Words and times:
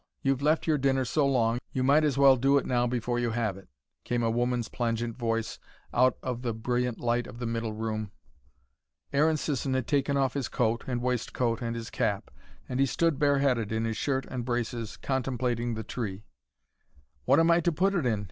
You've 0.23 0.41
left 0.41 0.65
your 0.65 0.79
dinner 0.79 1.05
so 1.05 1.27
long, 1.27 1.59
you 1.73 1.83
might 1.83 2.03
as 2.03 2.17
well 2.17 2.35
do 2.35 2.57
it 2.57 2.65
now 2.65 2.87
before 2.87 3.19
you 3.19 3.29
have 3.29 3.55
it," 3.55 3.69
came 4.03 4.23
a 4.23 4.31
woman's 4.31 4.67
plangent 4.67 5.15
voice, 5.15 5.59
out 5.93 6.17
of 6.23 6.41
the 6.41 6.55
brilliant 6.55 6.99
light 6.99 7.27
of 7.27 7.37
the 7.37 7.45
middle 7.45 7.73
room. 7.73 8.11
Aaron 9.13 9.37
Sisson 9.37 9.75
had 9.75 9.85
taken 9.85 10.17
off 10.17 10.33
his 10.33 10.47
coat 10.49 10.83
and 10.87 11.03
waistcoat 11.03 11.61
and 11.61 11.75
his 11.75 11.91
cap. 11.91 12.31
He 12.75 12.87
stood 12.87 13.19
bare 13.19 13.37
headed 13.37 13.71
in 13.71 13.85
his 13.85 13.95
shirt 13.95 14.25
and 14.25 14.43
braces, 14.43 14.97
contemplating 14.97 15.75
the 15.75 15.83
tree. 15.83 16.23
"What 17.25 17.39
am 17.39 17.51
I 17.51 17.59
to 17.59 17.71
put 17.71 17.93
it 17.93 18.03
in?" 18.07 18.19